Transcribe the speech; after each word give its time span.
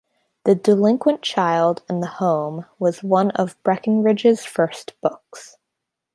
"The 0.45 0.55
Delinquent 0.55 1.21
Child 1.21 1.83
and 1.87 2.01
the 2.01 2.07
Home" 2.07 2.65
was 2.79 3.03
one 3.03 3.29
of 3.35 3.61
Breckinridge's 3.61 4.43
first 4.43 4.99
books. 5.03 5.57